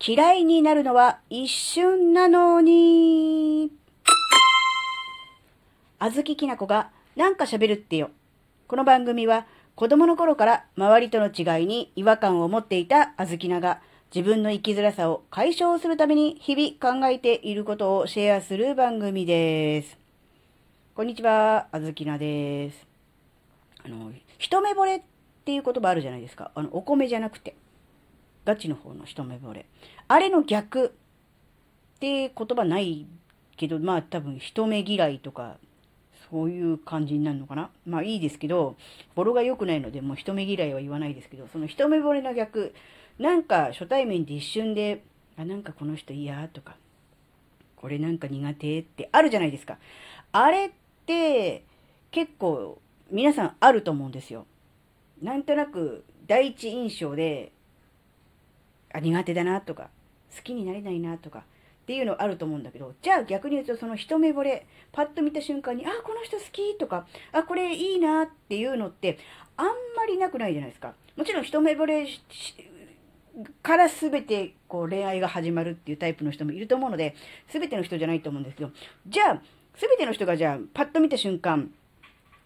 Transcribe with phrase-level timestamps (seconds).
[0.00, 3.70] 嫌いになるのは一瞬なのに。
[5.98, 8.10] あずききなこがなんか喋るってよ。
[8.66, 13.80] この番組は子供の頃から周りとの違いに違和感を持っていたあずきなが
[14.14, 19.96] 自分の生きづらさを解消するために日々考えていることをシェアする番組です。
[20.94, 22.86] こんにちは、あずきなです。
[23.84, 25.02] あの、一目惚れっ
[25.44, 26.50] ていう言葉あるじゃないですか。
[26.54, 27.56] あの、お米じゃなくて。
[28.44, 29.66] ガチの方の一目惚れ。
[30.08, 30.90] あれの逆っ
[32.00, 33.06] て言葉ない
[33.56, 35.56] けど、まあ多分一目嫌いとか、
[36.30, 37.70] そういう感じになるのかな。
[37.86, 38.76] まあいいですけど、
[39.14, 42.74] ボロが良くないので、もう一目嫌いは言わないですけど、その一目惚れの逆、
[43.18, 45.02] なんか初対面で一瞬で、
[45.36, 46.76] あ、なんかこの人嫌とか、
[47.76, 49.78] これなんか苦手ってあるじゃないですか。
[50.32, 50.70] あれっ
[51.06, 51.64] て
[52.10, 52.80] 結構
[53.10, 54.46] 皆さんあると思うんですよ。
[55.22, 57.52] なんとなく第一印象で
[58.94, 59.90] あ、苦手だなとか、
[60.34, 61.42] 好きになれないなとか、っ
[61.86, 69.18] ていうのあると思うんだけど、じゃあ逆に言うとその一目惚れ、パッと見た瞬間に、あ、この人好きとか、あ、これいいなっていうのって、
[69.56, 70.94] あんまりなくないじゃないですか。
[71.16, 72.06] もちろん一目惚れ
[73.62, 77.14] から全てこう恋愛が始まるっていうタイプの人もいると思うので、
[77.48, 78.70] 全ての人じゃないと思うんですけど、
[79.08, 79.42] じゃあ、
[79.76, 81.70] 全ての人がじゃあ、パッと見た瞬間、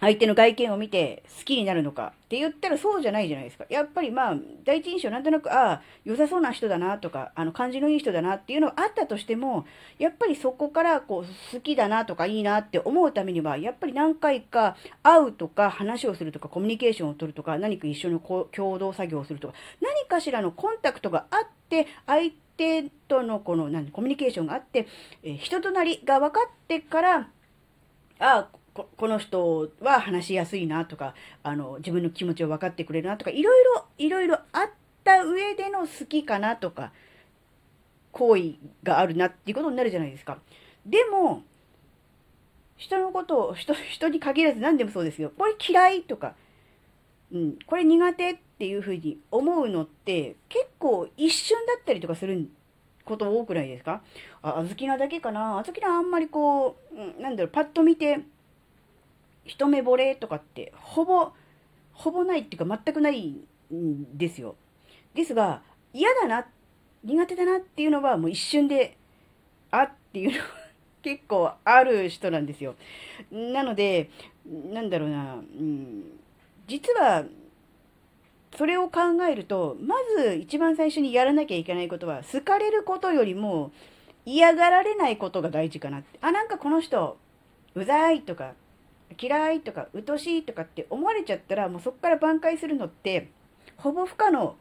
[0.00, 3.66] 相手の外見を見て好きになるのかって言ったらそうじゃないじゃないですか。
[3.68, 9.66] やっぱりまあ、第一印象なんとなく、ああ、良さそうな人だなとか、あの、感じのいい人だなっていうのがあったとしても、
[9.98, 24.86] やっぱりそこからこう、好きだなとかいいなって思うためには、やっぱり何回か会うとか、話をするとか、コミュニケーションを取るとか、何か一緒に共同作業をするとか、何かしらのコンタクトがあって、相手とのこの、何、コミュニケーションがあって、
[25.22, 27.28] え人となりが分かってから、
[28.20, 34.70] ああ、ここの人は話しやすいなとか、あの、自分の気持ちを分かってくれるなとか、いろいろ、いろいろあっ
[35.04, 36.92] た上での好きかなとか、
[38.12, 40.38] 行為があるなっていうことになるじゃないですか。
[40.86, 41.42] でも、
[42.76, 45.32] 人のことを、人、人に限らず何でもそうですよ。
[45.36, 46.34] これ嫌いとか、
[47.32, 52.48] うん、これ苦手っていうふうに思うのって、結構一瞬だったりとかする
[53.04, 54.02] こと多くないですか？
[54.42, 58.20] あ、あずきなだけかなあずきなあんまりこう、うん、なんだろう、パッと見て、
[59.50, 61.32] 一目惚れとかってほぼ、
[61.92, 63.34] ほぼないっていうか全くない
[63.74, 64.54] んですよ。
[65.12, 65.60] ですが、
[65.92, 66.46] 嫌だな、
[67.02, 68.96] 苦手だなっていうのはもう一瞬で、
[69.72, 70.44] あっていうのは
[71.02, 72.76] 結構ある人なんですよ。
[73.32, 74.10] なので、
[74.46, 76.20] なんだろうな、うん、
[76.68, 77.24] 実は、
[78.56, 83.72] それを考えると、まず一番最初にやらなきゃいけないことは、好かれることよりも
[84.24, 86.20] 嫌がられないことが大事かなって。
[86.20, 87.16] あ、なんかこの人、
[87.74, 88.54] うざいとか、
[89.18, 93.30] 嫌いとか鬱陶しいとかって思われちゃったらもうそこから挽回するのって
[93.76, 94.56] ほぼ不可能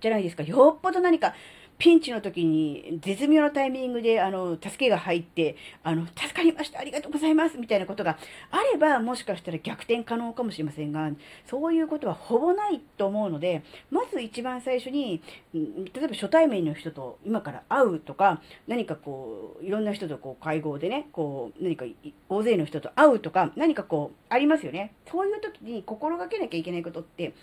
[0.00, 0.42] じゃないですか。
[0.42, 1.34] よっぽど何か
[1.78, 8.16] ピンチの時に絶妙なタイミングであの助けが入ってあの助かりましたありがとうございますみたいなことが
[8.50, 11.10] あればもしかしたら逆転可能かもしれませんが
[11.48, 21.84] そういうことはほぼないと思うのでまず一番最初に例えば初対面の人と今から会うとか何かこういろんな人とこう会合でねこう何か
[22.28, 24.94] 大勢の人と会うとか何かこうありますよね。
[25.10, 27.34] そういう時に心がけなきゃいけないことって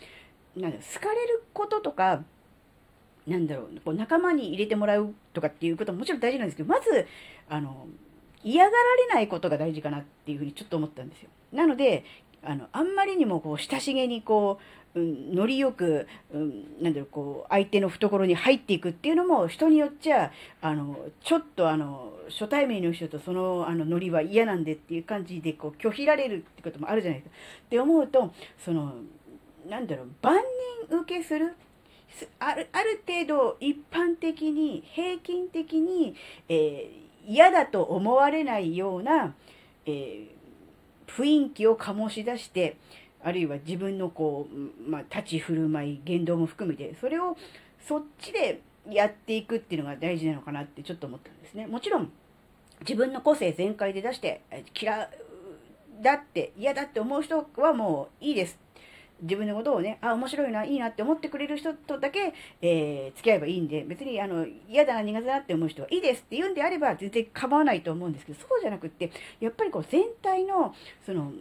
[0.56, 2.24] なんだ好かれることとか
[3.31, 7.08] なんだろう、こう仲間に入れてもらうとかっていうことももちろん大事なんですけど、まず、
[7.50, 7.88] あの、
[8.44, 11.30] 嫌がられないことが大事かなっていうふうにちょっと思ったんですよ。
[11.53, 12.03] なので、
[12.44, 14.59] あの、あんまりにもこう、親しげにこ
[14.96, 20.31] う、うん、ノリよく、うん、なんだろう、こう、相手の懐に入っていくっていうのも、人によっちゃ、
[20.62, 27.36] あの、ちょっとあの、初対面の人とその、あの、ノリは嫌なんでっていう感じで、こう、拒否られるってこともあるじゃないですか。
[27.68, 28.96] って思うと、その、
[29.69, 30.42] なんだろう、万
[30.90, 31.56] 人受けする
[32.39, 36.16] あるある程度一般的に平均的に、
[36.49, 39.33] えー、嫌だと思われないような、
[39.85, 40.27] えー、
[41.07, 42.77] 雰囲気を醸し出して
[43.23, 47.38] あるいは自分のこう、まあ、立ち振る舞い言動も含めてそれを
[47.88, 51.68] そっちでやっていくっていうのが大事なのかなってちょっと思ったんですね。
[51.68, 52.12] もちろん
[52.81, 54.41] 自分の個性全開で出して
[54.80, 55.09] 嫌
[56.01, 58.57] だって嫌だって思う人はもういいです
[59.21, 70.73] 自分のことをね、あ、面白いな、いいなって思ってくれる人とだけ、えー、付き合えばいいんで、別に、あの、嫌だな、苦手だなって思う人はいいですって言うんであれば、全然構わないと思うんですけど、そうじゃなくって、やっぱりこう、全体の、
[71.06, 71.31] その、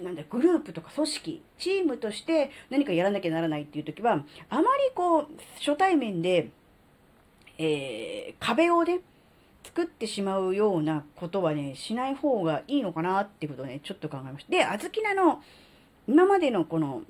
[0.00, 5.26] なんだ、グループとか組織、チームとして何かやらなきゃならないっていう時は、あまりこう、
[5.58, 6.50] 初対面で、
[7.58, 9.00] えー、壁をね、
[9.64, 14.50] 作ってしまうようなことはね、しない方がいいのかなっていうことをね、ちょっと考えました。
[14.50, 15.42] で、あずきなの、
[16.08, 17.02] 今までのこの、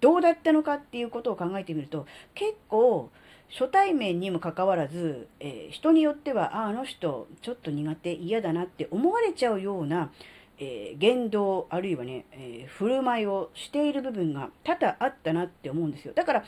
[0.00, 3.10] どうだったのかっていうことを考えてみると、結構、
[3.50, 10.10] 初対面にもかかわらず、えー、人によっては、あ、あの人、ちょっと苦手、嫌だなって思われちゃうような、
[10.58, 16.14] えー、言動、あるいはね、えー、振る舞いをしている部分が多々あったなって思うんですよ。
[16.14, 16.44] だから、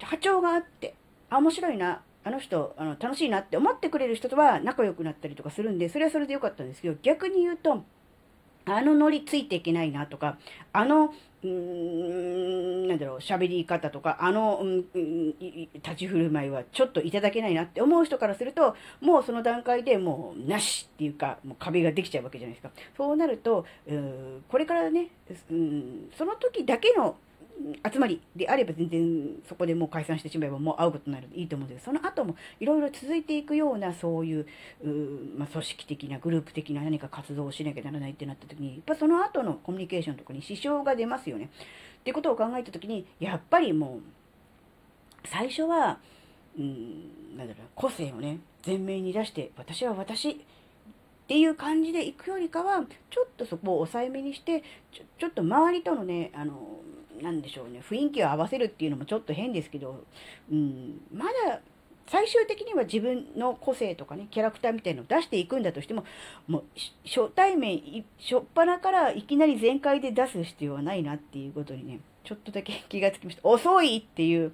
[0.00, 0.94] 波長があって、
[1.30, 7.84] あ、面白いな、あの人、あの、楽しいなって思ってくれる人とは仲良くなったりとかするんで、それはそれで良かったんですけど、逆に言うと、
[8.68, 10.38] あのノリついていけないなとか、
[10.72, 11.14] あの、
[11.44, 14.84] うーん、なんだろう、喋り方とか、あの、うん、
[15.74, 22.72] 立ち振る舞いはちょっといただけないなって思う人からすると、もうその段階でもうなしっていうか、もう壁ができちゃうわけじゃないですか。
[22.96, 23.92] そうなると、う
[24.48, 25.10] これからね、
[25.50, 27.16] うん、その時だけの
[27.90, 34.46] 集まりであれば全然そこでもう解散してしまえばもう会うことになるのでいいと思うんですけど、その後もいろいろ続いていくようなそういう、
[35.36, 41.50] まあ、組織的なグループ的な何か活動をしなきゃならないってなった時に、やっぱその後のコミュニケーションとかに支障が出ますよね。
[42.00, 44.00] っていうことを考えた時に、やっぱりもう、
[45.28, 45.98] 最初は、
[46.58, 50.34] うん、なんだろう、個性をね、前面に出して、私は私、っ
[51.26, 54.62] ていう感じで行くよりかは、ちょっとそこを抑えめにして、
[54.92, 56.80] ちょちょっと周りとのね、あの、
[57.22, 60.04] なんでしょうね、雰囲気を合わせるっていうのもちょっと変ですけど、
[60.50, 61.60] うん、まだ
[62.08, 66.04] 最終的には自分の個性とかね、キャラクターみたいのを出していくんだとしても、
[66.46, 66.64] もう
[67.04, 73.40] 初対面、初っ端からいきなり全開で出す必要はないなっていうことにね、ちょっとだけ気がつきました。
[73.44, 74.52] 遅いっていう、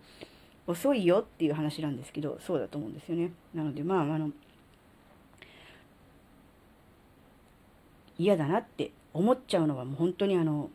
[0.66, 3.32] 遅いよっていう話なんですけど、そうだと思うんですよね。
[3.54, 4.30] なので、まあ、あの、
[8.18, 10.70] 嫌だなって思っちゃうのはもう本当にあの、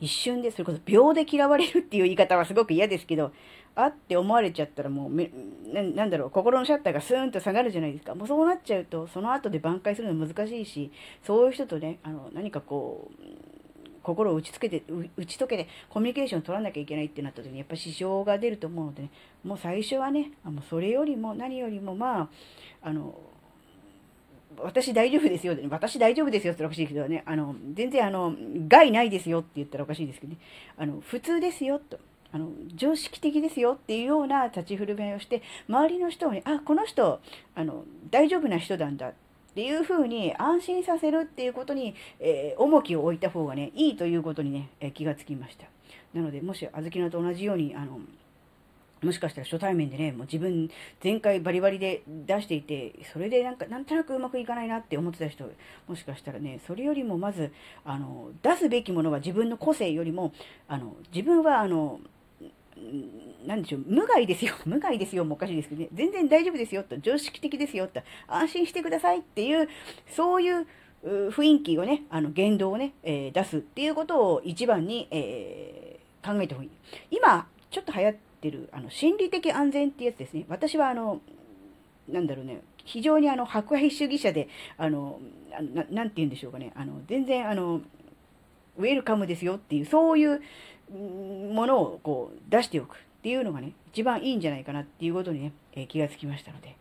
[0.00, 3.32] 一瞬で、それこそ秒で嫌われるっていう言い方はすごく嫌ですけど、
[3.74, 5.30] あって思われちゃったらもうめ
[5.72, 8.14] な、なんだろう、心のシャッターがスーンと下がるじゃないですか。
[8.14, 10.90] もうそうなっちゃうと、その後で挽回するの難しいし、
[11.22, 13.22] そういう人とね、あの、何かこう、
[14.02, 14.84] 心を打ちつけて、
[15.16, 19.10] 打ち解けて、コミュニケーションを取らなきゃいけないってなった時に、やっぱ支障が出ると思うので、ね、
[19.44, 22.28] もう最初はね、あのそれよりも何よりも、まあ、
[22.82, 23.18] あの、
[24.62, 25.56] 私大丈夫ですよ。
[25.70, 28.34] 私大丈夫ですよっておかしいけどね、あの、全然あの、
[28.68, 30.38] 害ないですよって言ったらおかしいですけどね、
[30.76, 31.98] あの、普通ですよと。
[32.32, 37.20] あの常識的ですよっていうような立ち振る舞いをして周りの人にあこの人
[37.54, 39.14] あの大丈夫な人なんだっ
[39.54, 45.66] ていうふうに安心させるっていうことに、えー、重きを置いた方がねいいということにね、えー、気がつきました
[46.12, 48.00] なのでもし小豆菜と同じようにあの
[49.02, 50.70] もしかしたら初対面でね、もう自分
[51.02, 55.44] 前回バリバリで出していて、それでなんか、なんとなくうまくいかないなって思ってた人、
[55.86, 57.52] もしかしたらね、それよりもまず、
[57.84, 60.32] あの、出すべきものは自分の個性よりも、
[60.66, 62.00] あの、自分はあの、
[63.46, 64.54] なでしょう、無害ですよ。
[64.64, 65.24] 無害ですよ。
[65.24, 65.88] もおかしいですけどね。
[65.92, 66.82] 全然大丈夫ですよ。
[66.82, 67.86] と、常識的ですよ。
[67.88, 69.68] と、安心してくださいっていう、
[70.08, 70.66] そういう
[71.04, 76.70] 雰囲気をね、あの、言動をね、えー、出すっていうことを一番に、えー、考えた方がいい。
[77.10, 80.44] 今、ちょっと流行っててる、あの、心理的安全ってやつですね。
[80.48, 81.20] 私はあの、
[82.08, 84.48] なんだろうね、非常にあの、迫害主義者で、
[84.78, 85.20] あの、
[85.74, 87.80] ななんて言うんでしょうかね、あの、全然あの、
[88.78, 90.40] ウェルカムですよっていう、そういう
[91.52, 96.76] ものをこう出しておくっていうのがね、一番いいんじゃないかなっていうことにね、えー、気がつきましたので、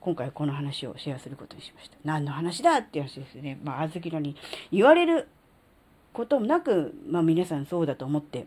[0.00, 1.96] 今回この話をシェアすることにしました。
[2.04, 3.58] 何の話だって話ですね。
[3.62, 4.34] まあ、あずきらに
[4.72, 5.28] 言われる
[6.12, 8.46] こともなく、まあ皆さんそうだと思って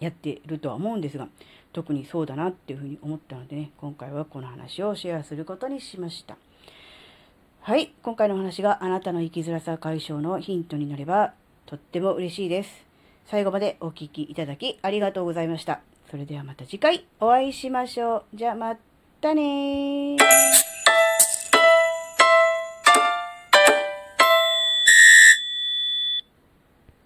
[0.00, 1.28] やっているとは思うんですが、
[1.72, 6.36] 特にそうだなっていうふうに思ったのでね、今回はこの話をシェアすることにしました。
[7.60, 11.34] はい、今回の話があなたの生きづらさ解消のヒントになれば
[11.66, 12.86] とっても嬉しいです。
[13.26, 15.80] 最後までお聴きいただきありがとうございました。
[16.10, 18.36] それではまた次回お会いしましょう。
[18.36, 18.76] じゃあま
[19.20, 20.16] たね